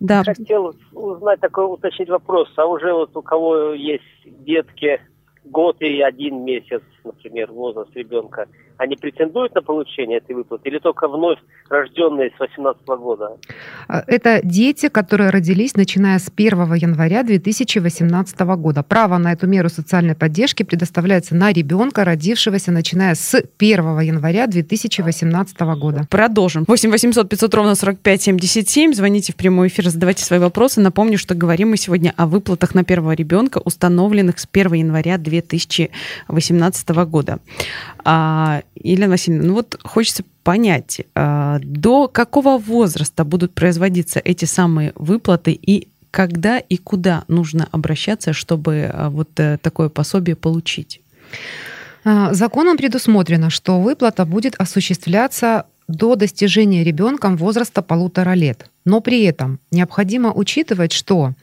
Да. 0.00 0.24
Хотел 0.24 0.74
узнать 0.92 1.40
такой 1.40 1.64
уточнить 1.64 2.08
вопрос. 2.08 2.48
А 2.56 2.66
уже 2.66 2.92
вот 2.92 3.16
у 3.16 3.22
кого 3.22 3.72
есть 3.72 4.02
детки 4.24 5.00
год 5.44 5.76
и 5.80 6.00
один 6.00 6.44
месяц, 6.44 6.82
например, 7.04 7.52
возраст 7.52 7.90
ребенка, 7.94 8.46
они 8.78 8.96
претендуют 8.96 9.54
на 9.54 9.62
получение 9.62 10.18
этой 10.18 10.34
выплаты 10.34 10.68
или 10.68 10.78
только 10.78 11.08
вновь 11.08 11.38
рожденные 11.68 12.30
с 12.36 12.40
18 12.40 12.86
года? 12.86 13.36
А, 13.88 14.04
это 14.06 14.40
дети, 14.42 14.88
которые 14.88 15.30
родились 15.30 15.76
начиная 15.76 16.18
с 16.18 16.30
1 16.34 16.74
января 16.74 17.22
2018 17.22 18.40
года. 18.56 18.82
Право 18.82 19.18
на 19.18 19.32
эту 19.32 19.46
меру 19.46 19.68
социальной 19.68 20.14
поддержки 20.14 20.62
предоставляется 20.62 21.34
на 21.34 21.52
ребенка, 21.52 22.04
родившегося 22.04 22.72
начиная 22.72 23.14
с 23.14 23.42
1 23.58 24.00
января 24.00 24.46
2018 24.46 25.60
года. 25.78 26.06
Продолжим. 26.10 26.64
8 26.66 26.90
800 26.90 27.28
500 27.28 27.54
ровно 27.54 27.74
45 27.74 28.22
77. 28.22 28.92
Звоните 28.92 29.32
в 29.32 29.36
прямой 29.36 29.68
эфир, 29.68 29.88
задавайте 29.88 30.24
свои 30.24 30.38
вопросы. 30.38 30.80
Напомню, 30.80 31.18
что 31.18 31.34
говорим 31.34 31.70
мы 31.70 31.76
сегодня 31.76 32.12
о 32.16 32.26
выплатах 32.26 32.74
на 32.74 32.84
первого 32.84 33.12
ребенка, 33.12 33.60
установленных 33.64 34.38
с 34.38 34.48
1 34.50 34.72
января 34.74 35.18
2018 35.18 36.88
года. 37.06 37.38
А, 38.04 38.62
Елена 38.82 39.10
Васильевна, 39.10 39.48
ну 39.48 39.54
вот 39.54 39.78
хочется 39.82 40.24
понять, 40.42 41.00
а, 41.14 41.58
до 41.62 42.08
какого 42.08 42.58
возраста 42.58 43.24
будут 43.24 43.54
производиться 43.54 44.20
эти 44.20 44.44
самые 44.44 44.92
выплаты 44.94 45.52
и 45.52 45.88
когда 46.10 46.58
и 46.58 46.76
куда 46.76 47.24
нужно 47.28 47.68
обращаться, 47.72 48.32
чтобы 48.32 48.90
а, 48.90 49.10
вот 49.10 49.28
э, 49.38 49.58
такое 49.60 49.88
пособие 49.88 50.34
получить? 50.34 51.00
А, 52.04 52.32
законом 52.32 52.76
предусмотрено, 52.76 53.50
что 53.50 53.80
выплата 53.80 54.24
будет 54.24 54.54
осуществляться 54.56 55.66
до 55.88 56.16
достижения 56.16 56.84
ребенком 56.84 57.36
возраста 57.36 57.82
полутора 57.82 58.34
лет. 58.34 58.70
Но 58.84 59.00
при 59.00 59.24
этом 59.24 59.60
необходимо 59.70 60.32
учитывать, 60.32 60.92
что 60.92 61.34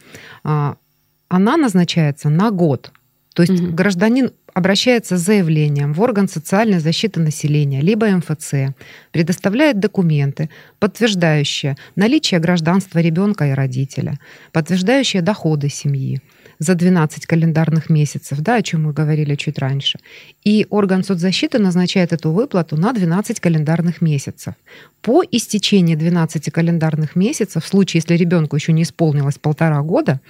она 0.44 1.58
назначается 1.58 2.30
на 2.30 2.52
год. 2.52 2.92
То 3.34 3.44
есть 3.44 3.60
угу. 3.60 3.74
гражданин 3.74 4.32
обращается 4.54 5.18
с 5.18 5.22
заявлением 5.22 5.94
в 5.94 6.02
орган 6.02 6.28
социальной 6.28 6.80
защиты 6.80 7.20
населения, 7.20 7.82
либо 7.82 8.08
МФЦ, 8.08 8.76
предоставляет 9.12 9.80
документы, 9.80 10.50
подтверждающие 10.80 11.76
наличие 11.96 12.40
гражданства 12.40 13.00
ребенка 13.00 13.46
и 13.48 13.52
родителя, 13.52 14.20
подтверждающие 14.52 15.22
доходы 15.22 15.70
семьи 15.70 16.22
за 16.60 16.76
12 16.76 17.26
календарных 17.26 17.90
месяцев, 17.90 18.40
да, 18.40 18.56
о 18.56 18.62
чем 18.62 18.84
мы 18.84 18.94
говорили 18.94 19.36
чуть 19.36 19.60
раньше. 19.60 20.00
И 20.44 20.66
орган 20.70 21.04
соцзащиты 21.04 21.60
назначает 21.60 22.14
эту 22.14 22.32
выплату 22.32 22.78
на 22.78 22.94
12 22.94 23.40
календарных 23.40 24.02
месяцев. 24.02 24.54
По 25.02 25.24
истечении 25.32 25.96
12 25.96 26.52
календарных 26.52 27.16
месяцев, 27.16 27.64
в 27.64 27.68
случае, 27.68 28.02
если 28.06 28.16
ребенку 28.16 28.56
еще 28.56 28.72
не 28.72 28.84
исполнилось 28.84 29.38
полтора 29.38 29.82
года, 29.82 30.22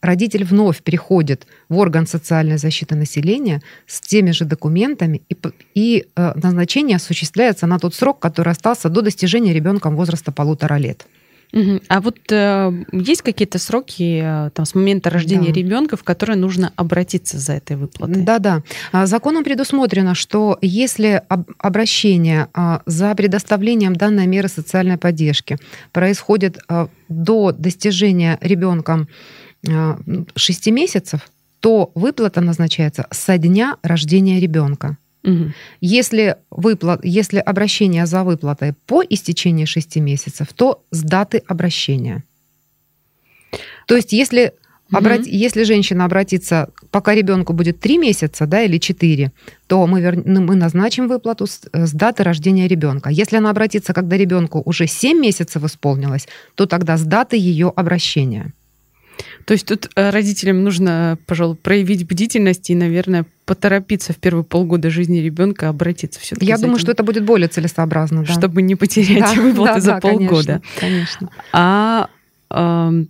родитель 0.00 0.44
вновь 0.44 0.82
переходит 0.82 1.46
в 1.68 1.78
орган 1.78 2.06
социальной 2.06 2.58
защиты 2.58 2.94
населения 2.94 3.62
с 3.86 4.00
теми 4.00 4.30
же 4.30 4.44
документами, 4.44 5.22
и, 5.28 5.36
и 5.74 6.06
э, 6.14 6.32
назначение 6.34 6.96
осуществляется 6.96 7.66
на 7.66 7.78
тот 7.78 7.94
срок, 7.94 8.18
который 8.18 8.52
остался 8.52 8.88
до 8.88 9.02
достижения 9.02 9.52
ребенком 9.52 9.96
возраста 9.96 10.30
полутора 10.32 10.78
лет. 10.78 11.06
А 11.88 12.00
вот 12.00 12.16
э, 12.30 12.72
есть 12.92 13.20
какие-то 13.20 13.58
сроки 13.58 14.22
э, 14.24 14.50
там, 14.54 14.64
с 14.64 14.74
момента 14.74 15.10
рождения 15.10 15.48
да. 15.48 15.52
ребенка, 15.52 15.98
в 15.98 16.02
которые 16.02 16.36
нужно 16.36 16.72
обратиться 16.76 17.38
за 17.38 17.52
этой 17.52 17.76
выплатой? 17.76 18.22
Да, 18.22 18.38
да. 18.38 18.62
А, 18.90 19.06
законом 19.06 19.44
предусмотрено, 19.44 20.14
что 20.14 20.56
если 20.62 21.22
об, 21.28 21.50
обращение 21.58 22.48
а, 22.54 22.80
за 22.86 23.14
предоставлением 23.14 23.94
данной 23.94 24.26
меры 24.26 24.48
социальной 24.48 24.96
поддержки 24.96 25.58
происходит 25.92 26.58
а, 26.68 26.88
до 27.10 27.52
достижения 27.52 28.38
ребенком 28.40 29.08
6 29.64 30.66
месяцев, 30.68 31.30
то 31.60 31.92
выплата 31.94 32.40
назначается 32.40 33.06
со 33.10 33.38
дня 33.38 33.76
рождения 33.82 34.40
ребенка. 34.40 34.98
Угу. 35.24 35.52
Если, 35.80 36.36
выплат, 36.50 37.04
если 37.04 37.38
обращение 37.38 38.06
за 38.06 38.24
выплатой 38.24 38.74
по 38.86 39.02
истечении 39.08 39.64
6 39.64 39.96
месяцев, 39.96 40.48
то 40.54 40.84
с 40.90 41.02
даты 41.02 41.42
обращения. 41.46 42.24
То 43.86 43.94
есть 43.94 44.12
если, 44.12 44.54
угу. 44.88 44.98
обрат, 44.98 45.26
если 45.26 45.62
женщина 45.62 46.04
обратится, 46.04 46.70
пока 46.90 47.14
ребенку 47.14 47.52
будет 47.52 47.78
3 47.78 47.98
месяца 47.98 48.46
да, 48.46 48.62
или 48.62 48.78
4, 48.78 49.30
то 49.68 49.86
мы, 49.86 50.00
вер, 50.00 50.20
ну, 50.24 50.42
мы 50.42 50.56
назначим 50.56 51.06
выплату 51.06 51.46
с, 51.46 51.60
с 51.72 51.92
даты 51.92 52.24
рождения 52.24 52.66
ребенка. 52.66 53.10
Если 53.10 53.36
она 53.36 53.50
обратится, 53.50 53.94
когда 53.94 54.16
ребенку 54.16 54.60
уже 54.64 54.88
7 54.88 55.16
месяцев 55.16 55.62
исполнилось, 55.62 56.26
то 56.56 56.66
тогда 56.66 56.96
с 56.96 57.02
даты 57.02 57.36
ее 57.36 57.72
обращения. 57.76 58.52
То 59.44 59.52
есть 59.52 59.66
тут 59.66 59.90
э, 59.94 60.10
родителям 60.10 60.62
нужно, 60.62 61.18
пожалуй, 61.26 61.56
проявить 61.56 62.06
бдительность 62.06 62.70
и, 62.70 62.74
наверное, 62.74 63.26
поторопиться 63.44 64.12
в 64.12 64.16
первые 64.16 64.44
полгода 64.44 64.90
жизни 64.90 65.18
ребенка 65.18 65.68
обратиться 65.68 66.20
все-таки. 66.20 66.46
Я 66.46 66.56
думаю, 66.56 66.74
этим, 66.74 66.82
что 66.82 66.92
это 66.92 67.02
будет 67.02 67.24
более 67.24 67.48
целесообразно, 67.48 68.24
да. 68.24 68.32
чтобы 68.32 68.62
не 68.62 68.76
потерять 68.76 69.34
да, 69.34 69.34
выплаты 69.42 69.74
да, 69.74 69.80
за 69.80 69.90
да, 69.92 70.00
полгода. 70.00 70.62
Конечно. 70.78 71.28
конечно. 71.28 71.30
А 71.52 72.08
э, 72.50 73.04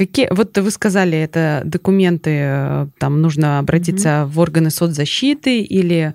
Какие, 0.00 0.28
вот 0.30 0.56
вы 0.56 0.70
сказали, 0.70 1.18
это 1.18 1.60
документы, 1.66 2.30
э, 2.30 2.86
там 2.96 3.20
нужно 3.20 3.58
обратиться 3.58 4.08
mm-hmm. 4.08 4.26
в 4.28 4.40
органы 4.40 4.70
соцзащиты 4.70 5.60
или 5.60 6.14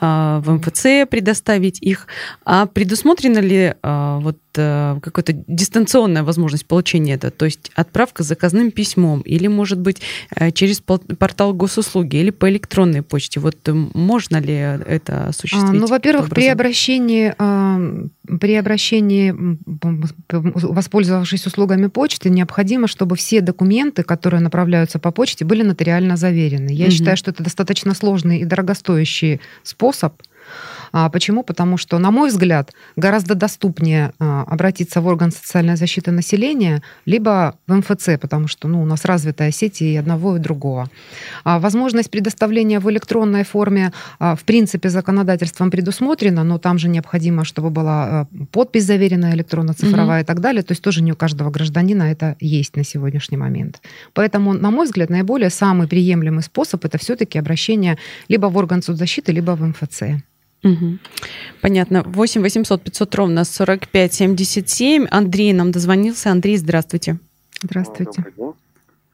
э, 0.00 0.40
в 0.42 0.50
МФЦ 0.52 1.06
предоставить 1.10 1.82
их. 1.82 2.06
А 2.46 2.64
предусмотрена 2.64 3.40
ли 3.40 3.74
э, 3.82 4.18
вот 4.22 4.38
э, 4.56 4.98
какая-то 5.02 5.34
дистанционная 5.46 6.22
возможность 6.22 6.64
получения 6.64 7.16
этого? 7.16 7.30
То 7.30 7.44
есть 7.44 7.70
отправка 7.74 8.22
заказным 8.22 8.70
письмом 8.70 9.20
или, 9.20 9.48
может 9.48 9.80
быть, 9.80 10.00
э, 10.34 10.50
через 10.50 10.80
портал 10.80 11.52
госуслуги 11.52 12.16
или 12.16 12.30
по 12.30 12.48
электронной 12.48 13.02
почте? 13.02 13.40
Вот 13.40 13.56
э, 13.68 13.72
можно 13.74 14.38
ли 14.38 14.54
это 14.54 15.26
осуществить? 15.26 15.68
А, 15.68 15.72
ну, 15.74 15.86
во-первых, 15.86 16.30
при 16.30 16.48
обращении, 16.48 17.34
э, 17.38 18.36
при 18.40 18.54
обращении, 18.54 19.34
воспользовавшись 20.30 21.46
услугами 21.46 21.88
почты, 21.88 22.30
необходимо, 22.30 22.86
чтобы 22.86 23.16
все 23.16 23.25
документы, 23.40 24.02
которые 24.02 24.40
направляются 24.40 24.98
по 24.98 25.10
почте, 25.10 25.44
были 25.44 25.62
нотариально 25.62 26.16
заверены. 26.16 26.70
Я 26.70 26.86
угу. 26.86 26.92
считаю, 26.92 27.16
что 27.16 27.30
это 27.30 27.42
достаточно 27.42 27.94
сложный 27.94 28.40
и 28.40 28.44
дорогостоящий 28.44 29.40
способ 29.62 30.14
почему? 30.92 31.42
Потому 31.42 31.76
что, 31.76 31.98
на 31.98 32.10
мой 32.10 32.28
взгляд, 32.28 32.72
гораздо 32.96 33.34
доступнее 33.34 34.12
а, 34.18 34.42
обратиться 34.42 35.00
в 35.00 35.06
орган 35.06 35.30
социальной 35.30 35.76
защиты 35.76 36.10
населения, 36.10 36.82
либо 37.06 37.56
в 37.66 37.74
МФЦ, 37.74 38.10
потому 38.20 38.48
что 38.48 38.68
ну, 38.68 38.82
у 38.82 38.86
нас 38.86 39.04
развитая 39.04 39.50
сеть 39.50 39.82
и 39.82 39.96
одного, 39.96 40.36
и 40.36 40.40
другого. 40.40 40.88
А, 41.44 41.58
возможность 41.58 42.10
предоставления 42.10 42.80
в 42.80 42.90
электронной 42.90 43.44
форме, 43.44 43.92
в 44.18 44.40
принципе, 44.44 44.88
законодательством 44.88 45.70
предусмотрена, 45.70 46.44
но 46.44 46.58
там 46.58 46.78
же 46.78 46.88
необходимо, 46.88 47.44
чтобы 47.44 47.70
была 47.70 48.28
подпись 48.52 48.84
заверенная 48.84 49.34
электронно-цифровая 49.34 50.20
mm-hmm. 50.20 50.24
и 50.24 50.26
так 50.26 50.40
далее. 50.40 50.62
То 50.62 50.72
есть 50.72 50.82
тоже 50.82 51.02
не 51.02 51.12
у 51.12 51.16
каждого 51.16 51.50
гражданина 51.50 52.04
это 52.04 52.36
есть 52.40 52.76
на 52.76 52.84
сегодняшний 52.84 53.36
момент. 53.36 53.80
Поэтому, 54.12 54.54
на 54.54 54.70
мой 54.70 54.86
взгляд, 54.86 55.10
наиболее 55.10 55.50
самый 55.50 55.88
приемлемый 55.88 56.42
способ 56.42 56.84
это 56.84 56.98
все-таки 56.98 57.38
обращение 57.38 57.98
либо 58.28 58.46
в 58.46 58.56
орган 58.56 58.82
соцзащиты, 58.82 59.32
либо 59.32 59.52
в 59.52 59.62
МФЦ. 59.62 60.02
Угу. 60.66 60.98
Понятно. 61.62 62.02
8 62.04 62.42
800 62.42 62.82
500 62.82 63.14
ровно 63.14 63.44
45 63.44 64.12
77. 64.12 65.06
Андрей 65.10 65.52
нам 65.52 65.70
дозвонился. 65.70 66.30
Андрей, 66.30 66.56
здравствуйте. 66.56 67.18
Здравствуйте. 67.62 68.24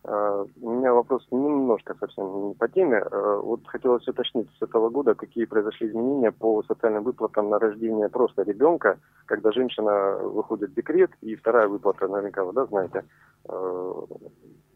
А, 0.04 0.44
у 0.60 0.70
меня 0.70 0.92
вопрос 0.92 1.26
немножко 1.30 1.94
совсем 2.00 2.48
не 2.48 2.54
по 2.54 2.68
теме. 2.68 2.98
А, 2.98 3.36
вот 3.36 3.60
хотелось 3.66 4.08
уточнить 4.08 4.48
с 4.58 4.62
этого 4.62 4.88
года, 4.88 5.14
какие 5.14 5.44
произошли 5.44 5.88
изменения 5.88 6.32
по 6.32 6.62
социальным 6.62 7.04
выплатам 7.04 7.50
на 7.50 7.58
рождение 7.58 8.08
просто 8.08 8.42
ребенка, 8.42 8.98
когда 9.26 9.52
женщина 9.52 10.16
выходит 10.22 10.70
в 10.70 10.74
декрет, 10.74 11.10
и 11.20 11.36
вторая 11.36 11.68
выплата, 11.68 12.08
наверняка 12.08 12.44
вы 12.44 12.52
да, 12.52 12.66
знаете, 12.66 13.04
а, 13.48 14.04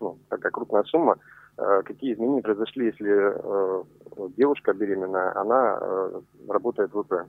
ну, 0.00 0.18
такая 0.28 0.52
крупная 0.52 0.84
сумма. 0.84 1.16
Э, 1.58 1.82
какие 1.84 2.12
изменения 2.12 2.42
произошли, 2.42 2.86
если 2.86 3.10
э, 3.10 3.84
девушка 4.36 4.74
беременная, 4.74 5.34
она 5.36 5.78
э, 5.80 6.20
работает 6.48 6.92
в 6.92 7.02
ВП. 7.02 7.26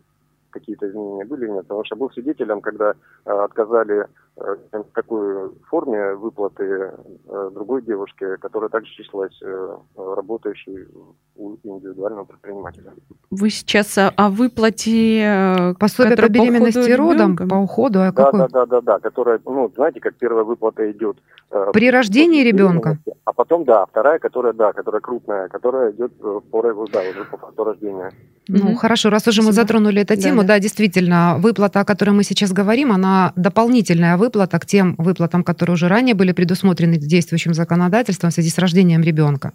какие-то 0.49 0.89
изменения 0.89 1.25
были 1.25 1.45
или 1.45 1.51
нет? 1.51 1.63
Потому 1.63 1.85
что 1.85 1.95
был 1.95 2.11
свидетелем, 2.11 2.61
когда 2.61 2.93
отказали 3.25 4.07
в 4.37 4.83
такой 4.93 5.49
форме 5.69 6.13
выплаты 6.13 6.63
э, 6.63 7.49
другой 7.53 7.81
девушке, 7.81 8.37
которая 8.37 8.69
также 8.69 8.91
числилась 8.91 9.37
э, 9.41 9.77
работающей 9.95 10.87
у 11.35 11.55
индивидуального 11.63 12.25
предпринимателя. 12.25 12.93
Вы 13.31 13.49
сейчас 13.49 13.97
о, 13.97 14.09
о 14.15 14.29
выплате 14.29 15.21
э, 15.23 15.73
Пособие 15.79 16.15
по 16.17 16.29
беременности 16.29 16.89
и 16.89 16.93
родам, 16.93 17.33
ребенка? 17.33 17.47
по 17.47 17.55
уходу, 17.55 17.99
а 18.01 18.11
Да, 18.11 18.23
какой? 18.25 18.39
да, 18.41 18.47
да, 18.47 18.65
да, 18.65 18.81
да, 18.81 18.99
которая, 18.99 19.39
ну, 19.45 19.71
знаете, 19.75 19.99
как 19.99 20.15
первая 20.15 20.43
выплата 20.43 20.89
идет 20.91 21.17
э, 21.51 21.71
При 21.73 21.89
рождении 21.89 22.43
ребенка? 22.43 22.97
А 23.25 23.33
потом, 23.33 23.65
да, 23.65 23.85
вторая, 23.85 24.19
которая, 24.19 24.53
да, 24.53 24.71
которая 24.71 25.01
крупная, 25.01 25.47
которая 25.47 25.91
идет 25.91 26.13
э, 26.21 26.39
по, 26.51 26.61
да, 26.61 27.01
уже 27.01 27.25
по 27.25 27.37
факту 27.37 27.63
рождения. 27.63 28.11
Ну, 28.49 28.65
Мгм. 28.67 28.75
хорошо, 28.75 29.09
раз 29.09 29.27
уже 29.27 29.41
мы 29.41 29.47
Спасибо. 29.51 29.61
затронули 29.63 30.01
эту 30.03 30.15
Да, 30.15 30.21
тему, 30.21 30.41
да. 30.41 30.47
да, 30.47 30.59
действительно, 30.59 31.35
выплата, 31.39 31.81
о 31.81 31.85
которой 31.85 32.11
мы 32.11 32.23
сейчас 32.23 32.53
говорим, 32.53 32.93
она 32.93 33.33
дополнительная 33.35 34.15
выплата 34.15 34.26
к 34.59 34.65
тем 34.65 34.95
выплатам, 34.97 35.43
которые 35.43 35.73
уже 35.73 35.87
ранее 35.87 36.15
были 36.15 36.31
предусмотрены 36.31 36.97
действующим 36.97 37.53
законодательством 37.53 38.29
в 38.31 38.33
связи 38.33 38.49
с 38.49 38.57
рождением 38.57 39.01
ребенка. 39.03 39.51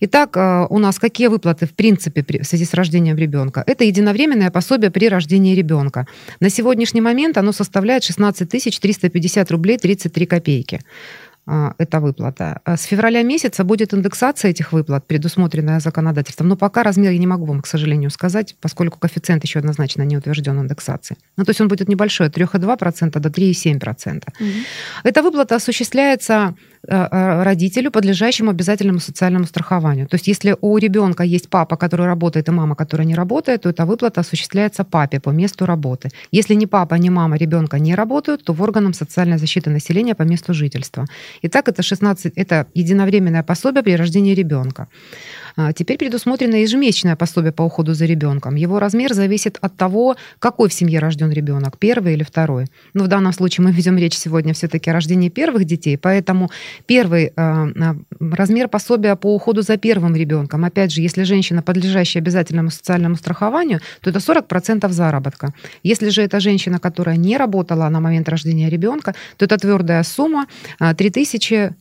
Итак, 0.00 0.36
э, 0.36 0.66
у 0.70 0.78
нас 0.78 0.98
какие 0.98 1.28
выплаты 1.28 1.66
в 1.66 1.72
принципе 1.72 2.22
при- 2.22 2.38
в 2.40 2.46
связи 2.46 2.64
с 2.64 2.74
рождением 2.74 3.16
ребенка? 3.16 3.62
Это 3.66 3.84
единовременное 3.84 4.50
пособие 4.50 4.90
при 4.90 5.08
рождении 5.08 5.54
ребенка. 5.54 6.06
На 6.40 6.50
сегодняшний 6.50 7.00
момент 7.00 7.38
оно 7.38 7.52
составляет 7.52 8.04
16 8.04 8.48
350 8.80 9.50
рублей 9.50 9.78
33 9.78 10.26
копейки. 10.26 10.80
А, 11.50 11.72
эта 11.78 12.00
выплата. 12.00 12.60
А 12.64 12.76
С 12.76 12.82
февраля 12.82 13.22
месяца 13.22 13.64
будет 13.64 13.94
индексация 13.94 14.50
этих 14.50 14.72
выплат, 14.72 15.06
предусмотренная 15.06 15.80
законодательством. 15.80 16.48
Но 16.48 16.56
пока 16.56 16.82
размер 16.82 17.12
я 17.12 17.18
не 17.18 17.26
могу 17.26 17.46
вам, 17.46 17.62
к 17.62 17.66
сожалению, 17.66 18.10
сказать, 18.10 18.54
поскольку 18.60 18.98
коэффициент 18.98 19.44
еще 19.44 19.60
однозначно 19.60 20.02
не 20.02 20.18
утвержден 20.18 20.60
индексацией. 20.60 21.18
Ну, 21.38 21.44
то 21.44 21.50
есть 21.50 21.60
он 21.62 21.68
будет 21.68 21.88
небольшой, 21.88 22.26
от 22.26 22.36
3,2% 22.36 23.20
до 23.20 23.30
3,7%. 23.30 24.22
Мгм. 24.40 24.50
Эта 25.04 25.22
выплата 25.22 25.56
осуществляется 25.56 26.54
э, 26.86 27.42
родителю, 27.42 27.90
подлежащему 27.90 28.50
обязательному 28.50 29.00
социальному 29.00 29.46
страхованию. 29.46 30.06
То 30.06 30.16
есть 30.16 30.28
если 30.28 30.54
у 30.60 30.76
ребенка 30.78 31.22
есть 31.22 31.48
папа, 31.48 31.76
который 31.76 32.06
работает, 32.06 32.48
и 32.48 32.52
мама, 32.52 32.74
которая 32.74 33.06
не 33.06 33.14
работает, 33.14 33.62
то 33.62 33.70
эта 33.70 33.86
выплата 33.86 34.20
осуществляется 34.20 34.84
папе 34.84 35.18
по 35.18 35.30
месту 35.30 35.64
работы. 35.64 36.10
Если 36.30 36.56
ни 36.56 36.66
папа, 36.66 36.98
ни 36.98 37.08
мама 37.08 37.38
ребенка 37.38 37.78
не 37.78 37.94
работают, 37.94 38.44
то 38.44 38.52
в 38.52 38.62
органам 38.62 38.92
социальной 38.92 39.38
защиты 39.38 39.70
населения 39.70 40.14
по 40.14 40.24
месту 40.24 40.52
жительства. 40.52 41.06
Итак, 41.42 41.68
это 41.68 41.82
16, 41.82 42.32
это 42.36 42.66
единовременное 42.74 43.42
пособие 43.42 43.82
при 43.82 43.96
рождении 43.96 44.34
ребенка. 44.34 44.88
А, 45.56 45.72
Теперь 45.72 45.98
предусмотрено 45.98 46.56
ежемесячное 46.56 47.16
пособие 47.16 47.52
по 47.52 47.62
уходу 47.62 47.94
за 47.94 48.04
ребенком. 48.04 48.54
Его 48.56 48.78
размер 48.78 49.14
зависит 49.14 49.58
от 49.60 49.76
того, 49.76 50.16
какой 50.38 50.68
в 50.68 50.72
семье 50.72 50.98
рожден 50.98 51.30
ребенок, 51.30 51.78
первый 51.78 52.14
или 52.14 52.24
второй. 52.24 52.66
Ну, 52.94 53.04
в 53.04 53.08
данном 53.08 53.32
случае 53.32 53.64
мы 53.64 53.72
ведем 53.72 53.96
речь 53.96 54.16
сегодня 54.16 54.52
все-таки 54.54 54.90
о 54.90 54.92
рождении 54.92 55.28
первых 55.28 55.64
детей, 55.64 55.96
поэтому 55.96 56.50
первый 56.86 57.26
э, 57.26 57.30
э, 57.36 57.94
размер 58.20 58.68
пособия 58.68 59.16
по 59.16 59.34
уходу 59.34 59.62
за 59.62 59.76
первым 59.76 60.16
ребенком, 60.16 60.64
опять 60.64 60.92
же, 60.92 61.00
если 61.00 61.22
женщина, 61.22 61.62
подлежащая 61.62 62.22
обязательному 62.22 62.70
социальному 62.70 63.16
страхованию, 63.16 63.80
то 64.00 64.10
это 64.10 64.18
40% 64.18 64.88
заработка. 64.90 65.54
Если 65.82 66.08
же 66.10 66.22
это 66.22 66.40
женщина, 66.40 66.78
которая 66.78 67.16
не 67.16 67.36
работала 67.36 67.88
на 67.88 68.00
момент 68.00 68.28
рождения 68.28 68.68
ребенка, 68.68 69.14
то 69.36 69.44
это 69.44 69.56
твердая 69.58 70.02
сумма 70.02 70.46
а, 70.78 70.94
3000 70.94 71.54
а, 71.54 71.74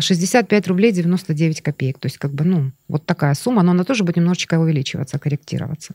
65 0.00 0.68
рублей 0.68 0.92
99 0.92 1.60
копеек. 1.60 1.98
То 1.98 2.06
есть, 2.06 2.18
как 2.18 2.32
бы, 2.32 2.44
ну, 2.44 2.72
вот 2.88 3.04
такая 3.06 3.34
сумма, 3.34 3.62
но 3.62 3.72
она 3.72 3.84
тоже 3.84 4.04
будет 4.04 4.16
немножечко 4.16 4.58
увеличиваться, 4.58 5.18
корректироваться. 5.18 5.94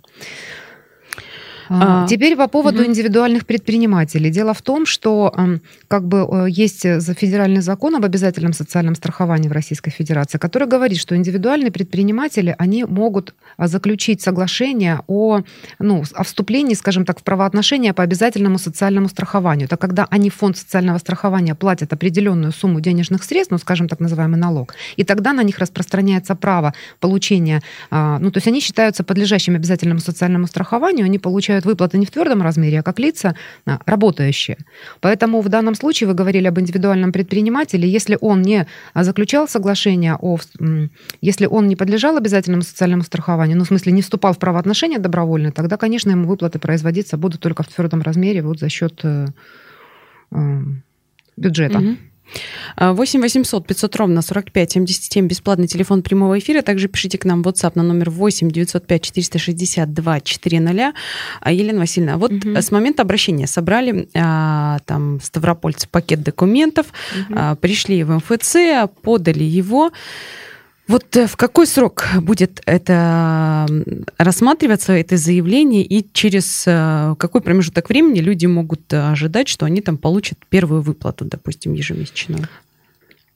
А, 1.69 2.03
А, 2.03 2.07
Теперь 2.07 2.35
по 2.35 2.47
поводу 2.47 2.81
мгм. 2.81 2.91
индивидуальных 2.91 3.45
предпринимателей. 3.45 4.29
Дело 4.29 4.53
в 4.53 4.61
том, 4.61 4.85
что 4.85 5.33
м, 5.37 5.61
как 5.87 6.07
бы 6.07 6.27
э, 6.29 6.49
есть 6.49 6.83
за 7.01 7.13
федеральный 7.13 7.61
закон 7.61 7.95
об 7.95 8.05
обязательном 8.05 8.53
социальном 8.53 8.95
страховании 8.95 9.49
в 9.49 9.51
Российской 9.51 9.91
Федерации, 9.91 10.37
который 10.37 10.67
говорит, 10.67 10.99
что 10.99 11.15
индивидуальные 11.15 11.71
предприниматели, 11.71 12.55
они 12.57 12.83
могут 12.85 13.33
а, 13.57 13.67
заключить 13.67 14.21
соглашение 14.21 15.01
о, 15.07 15.41
ну, 15.79 16.03
о 16.13 16.23
вступлении, 16.23 16.75
скажем 16.75 17.05
так, 17.05 17.19
в 17.19 17.23
правоотношения 17.23 17.93
по 17.93 18.03
обязательному 18.03 18.57
социальному 18.57 19.09
страхованию. 19.09 19.65
Это 19.65 19.77
когда 19.77 20.07
они 20.09 20.29
в 20.29 20.35
фонд 20.35 20.57
социального 20.57 20.97
страхования 20.99 21.55
платят 21.55 21.93
определенную 21.93 22.51
сумму 22.51 22.79
денежных 22.79 23.23
средств, 23.23 23.51
ну, 23.51 23.57
скажем 23.57 23.87
так 23.87 23.99
называемый 23.99 24.39
налог, 24.39 24.75
и 24.95 25.03
тогда 25.03 25.33
на 25.33 25.43
них 25.43 25.59
распространяется 25.59 26.35
право 26.35 26.73
получения, 26.99 27.61
ну, 27.91 28.31
то 28.31 28.37
есть 28.37 28.47
они 28.47 28.59
считаются 28.59 29.03
подлежащими 29.03 29.57
обязательному 29.57 29.99
социальному 29.99 30.47
страхованию, 30.47 31.05
они 31.05 31.19
получают 31.19 31.56
выплаты 31.65 31.97
не 31.97 32.05
в 32.05 32.11
твердом 32.11 32.41
размере, 32.41 32.79
а 32.79 32.83
как 32.83 32.99
лица 32.99 33.35
а, 33.65 33.79
работающие. 33.85 34.57
Поэтому 35.01 35.41
в 35.41 35.49
данном 35.49 35.75
случае 35.75 36.07
вы 36.07 36.13
говорили 36.13 36.47
об 36.47 36.59
индивидуальном 36.59 37.11
предпринимателе, 37.11 37.89
если 37.89 38.17
он 38.21 38.41
не 38.41 38.67
а, 38.93 39.03
заключал 39.03 39.47
соглашение 39.47 40.15
о, 40.19 40.37
если 41.21 41.45
он 41.45 41.67
не 41.67 41.75
подлежал 41.75 42.17
обязательному 42.17 42.63
социальному 42.63 43.03
страхованию, 43.03 43.57
ну, 43.57 43.63
в 43.63 43.67
смысле, 43.67 43.91
не 43.91 44.01
вступал 44.01 44.33
в 44.33 44.39
правоотношения 44.39 44.99
добровольно, 44.99 45.51
тогда, 45.51 45.77
конечно, 45.77 46.11
ему 46.11 46.27
выплаты 46.27 46.59
производиться 46.59 47.17
будут 47.17 47.41
только 47.41 47.63
в 47.63 47.67
твердом 47.67 48.01
размере 48.01 48.41
вот 48.41 48.59
за 48.59 48.69
счет 48.69 48.99
э, 49.03 49.27
э, 50.31 50.59
бюджета. 51.37 51.79
Мгм. 51.79 51.97
А, 52.75 52.93
8 52.93 53.21
800 53.21 53.65
500 53.67 53.95
ровно 53.95 54.21
45 54.21 54.71
77, 54.71 55.27
бесплатный 55.27 55.67
телефон 55.67 56.01
прямого 56.01 56.37
эфира. 56.39 56.61
Также 56.61 56.87
пишите 56.87 57.17
к 57.17 57.25
нам 57.25 57.43
в 57.43 57.47
WhatsApp 57.47 57.71
на 57.75 57.83
номер 57.83 58.09
8 58.09 58.49
905 58.51 59.01
462 59.01 60.19
400. 60.21 60.93
А, 61.41 61.51
Елена 61.51 61.79
Васильевна, 61.79 62.17
вот 62.17 62.31
Мгм. 62.31 62.55
с 62.57 62.71
момента 62.71 63.01
обращения 63.03 63.47
собрали 63.47 64.07
а, 64.15 64.79
там 64.85 65.19
ставропольцы 65.21 65.87
пакет 65.89 66.23
документов, 66.23 66.87
а, 67.33 67.55
пришли 67.55 68.03
в 68.03 68.11
МФЦ, 68.11 68.55
подали 69.01 69.43
его. 69.43 69.91
Вот 70.87 71.17
э, 71.17 71.27
в 71.27 71.35
какой 71.35 71.67
срок 71.67 72.05
будет 72.21 72.61
это 72.65 73.67
рассматриваться, 74.17 74.93
это 74.93 75.17
заявление, 75.17 75.83
и 75.83 76.05
через 76.13 76.63
э, 76.65 77.15
какой 77.19 77.41
промежуток 77.41 77.89
времени 77.89 78.19
люди 78.19 78.45
могут 78.45 78.93
э, 78.93 79.11
ожидать, 79.11 79.49
что 79.49 79.65
они 79.65 79.81
там 79.81 79.97
получат 79.97 80.37
первую 80.49 80.81
выплату, 80.81 81.25
допустим, 81.25 81.73
ежемесячную? 81.73 82.47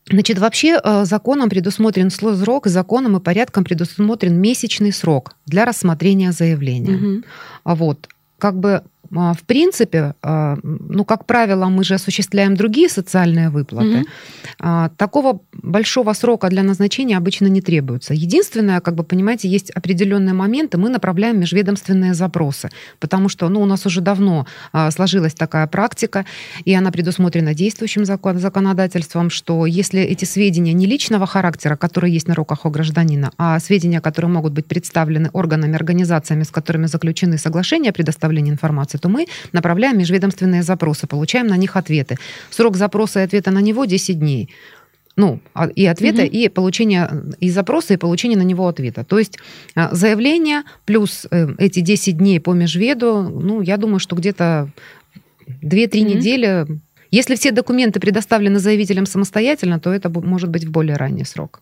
Значит, 0.09 0.39
вообще 0.39 0.79
законом 1.03 1.49
предусмотрен 1.49 2.09
срок, 2.09 2.67
законом 2.67 3.17
и 3.17 3.19
порядком 3.19 3.63
предусмотрен 3.63 4.35
месячный 4.35 4.91
срок 4.91 5.35
для 5.45 5.63
рассмотрения 5.63 6.31
заявления. 6.31 7.21
А 7.63 7.75
Вот. 7.75 8.09
Как 8.39 8.59
бы 8.59 8.83
в 9.11 9.43
принципе, 9.45 10.15
а, 10.21 10.57
ну, 10.63 11.03
как 11.03 11.25
правило, 11.25 11.65
мы 11.65 11.83
же 11.83 11.95
осуществляем 11.95 12.55
другие 12.55 12.89
социальные 12.89 13.49
выплаты. 13.49 14.05
А, 14.59 14.89
Такого 14.97 15.41
большого 15.53 16.13
срока 16.13 16.49
для 16.49 16.63
назначения 16.63 17.17
обычно 17.17 17.47
не 17.47 17.61
требуется. 17.61 18.13
Единственное, 18.13 18.79
как 18.79 18.95
бы, 18.95 19.03
понимаете, 19.03 19.49
есть 19.49 19.69
определенные 19.71 20.33
моменты, 20.33 20.77
мы 20.77 20.89
направляем 20.89 21.39
межведомственные 21.39 22.13
запросы, 22.13 22.69
потому 22.99 23.29
что, 23.29 23.49
ну, 23.49 23.61
у 23.61 23.65
нас 23.65 23.85
уже 23.85 24.01
давно 24.01 24.45
а, 24.71 24.91
сложилась 24.91 25.33
такая 25.33 25.67
практика, 25.67 26.25
и 26.63 26.73
она 26.73 26.91
предусмотрена 26.91 27.53
действующим 27.53 28.05
закон- 28.05 28.39
законодательством, 28.39 29.29
что 29.29 29.65
если 29.65 30.01
эти 30.01 30.25
сведения 30.25 30.73
не 30.73 30.85
личного 30.85 31.25
характера, 31.27 31.75
которые 31.75 32.13
есть 32.13 32.27
на 32.27 32.35
руках 32.35 32.65
у 32.65 32.69
гражданина, 32.69 33.31
а 33.37 33.59
сведения, 33.59 33.99
которые 33.99 34.31
могут 34.31 34.53
быть 34.53 34.65
представлены 34.65 35.29
органами, 35.33 35.75
организациями, 35.75 36.43
с 36.43 36.49
которыми 36.49 36.85
заключены 36.85 37.37
соглашения 37.37 37.89
о 37.89 37.93
предоставлении 37.93 38.51
информации, 38.51 39.00
то 39.01 39.09
мы 39.09 39.25
направляем 39.51 39.97
межведомственные 39.97 40.63
запросы, 40.63 41.07
получаем 41.07 41.47
на 41.47 41.57
них 41.57 41.75
ответы. 41.75 42.17
Срок 42.49 42.77
запроса 42.77 43.19
и 43.19 43.23
ответа 43.23 43.51
на 43.51 43.59
него 43.59 43.85
10 43.85 44.19
дней. 44.19 44.49
Ну, 45.17 45.39
а- 45.53 45.67
и 45.67 45.85
ответа, 45.85 46.21
Мгм. 46.21 46.31
и 46.31 46.47
получение, 46.47 47.09
и 47.41 47.49
запроса, 47.49 47.93
и 47.93 47.97
получение 47.97 48.37
на 48.37 48.43
него 48.43 48.65
ответа. 48.67 49.03
То 49.03 49.19
есть 49.19 49.37
а, 49.75 49.93
заявление 49.93 50.61
плюс 50.85 51.27
э, 51.31 51.47
эти 51.57 51.81
10 51.81 52.17
дней 52.17 52.39
по 52.39 52.53
межведу, 52.53 53.23
ну, 53.23 53.61
я 53.61 53.75
думаю, 53.77 53.99
что 53.99 54.15
где-то 54.15 54.69
2-3 55.61 56.03
Мгм. 56.05 56.17
недели. 56.17 56.65
Если 57.11 57.35
все 57.35 57.51
документы 57.51 57.99
предоставлены 57.99 58.59
заявителем 58.59 59.05
самостоятельно, 59.05 59.81
то 59.81 59.93
это 59.93 60.09
может 60.09 60.49
быть 60.49 60.63
в 60.63 60.71
более 60.71 60.95
ранний 60.95 61.25
срок. 61.25 61.61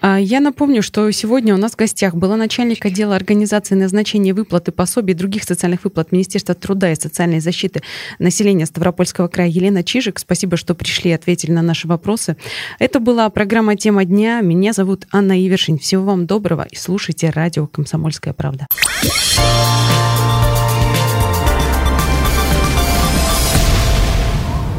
А, 0.00 0.20
Я 0.20 0.38
напомню, 0.38 0.82
что 0.82 1.10
сегодня 1.10 1.52
у 1.52 1.56
нас 1.58 1.72
в 1.72 1.76
гостях 1.76 2.14
была 2.14 2.36
начальник 2.36 2.86
отдела 2.86 3.16
организации 3.16 3.74
назначения 3.74 4.32
выплаты 4.32 4.70
пособий 4.70 5.14
и 5.14 5.16
других 5.16 5.42
социальных 5.42 5.82
выплат 5.82 6.12
Министерства 6.12 6.54
труда 6.54 6.92
и 6.92 6.94
социальной 6.94 7.40
защиты 7.40 7.82
населения 8.20 8.66
Ставропольского 8.66 9.26
края 9.26 9.48
Елена 9.48 9.82
Чижик. 9.82 10.20
Спасибо, 10.20 10.56
что 10.56 10.76
пришли 10.76 11.10
и 11.10 11.14
ответили 11.14 11.50
на 11.50 11.62
наши 11.62 11.88
вопросы. 11.88 12.36
Это 12.78 13.00
была 13.00 13.28
программа 13.30 13.74
«Тема 13.74 14.04
дня». 14.04 14.42
Меня 14.42 14.72
зовут 14.72 15.06
Анна 15.10 15.44
Ивершин. 15.44 15.78
Всего 15.78 16.04
вам 16.04 16.26
доброго 16.26 16.68
и 16.70 16.76
слушайте 16.76 17.30
радио 17.30 17.66
«Комсомольская 17.66 18.32
правда». 18.32 18.68